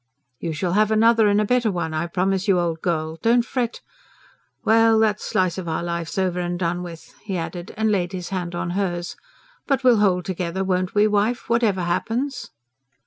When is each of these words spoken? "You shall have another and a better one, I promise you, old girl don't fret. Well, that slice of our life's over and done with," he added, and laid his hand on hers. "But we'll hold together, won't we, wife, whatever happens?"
"You 0.39 0.51
shall 0.51 0.73
have 0.73 0.89
another 0.89 1.27
and 1.27 1.39
a 1.39 1.45
better 1.45 1.71
one, 1.71 1.93
I 1.93 2.07
promise 2.07 2.47
you, 2.47 2.57
old 2.59 2.81
girl 2.81 3.17
don't 3.21 3.43
fret. 3.45 3.81
Well, 4.65 4.97
that 4.97 5.21
slice 5.21 5.59
of 5.59 5.67
our 5.67 5.83
life's 5.83 6.17
over 6.17 6.39
and 6.39 6.57
done 6.57 6.81
with," 6.81 7.13
he 7.21 7.37
added, 7.37 7.71
and 7.77 7.91
laid 7.91 8.11
his 8.11 8.29
hand 8.29 8.55
on 8.55 8.71
hers. 8.71 9.15
"But 9.67 9.83
we'll 9.83 9.97
hold 9.99 10.25
together, 10.25 10.63
won't 10.63 10.95
we, 10.95 11.05
wife, 11.05 11.49
whatever 11.51 11.81
happens?" 11.83 12.49